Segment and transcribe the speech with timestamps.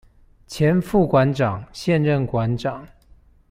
[0.47, 2.81] 前副館長、現任館長